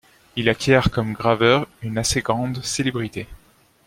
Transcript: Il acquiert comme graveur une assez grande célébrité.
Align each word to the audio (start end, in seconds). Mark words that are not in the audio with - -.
Il 0.35 0.49
acquiert 0.49 0.89
comme 0.89 1.13
graveur 1.13 1.67
une 1.83 1.99
assez 1.99 2.21
grande 2.23 2.63
célébrité. 2.63 3.27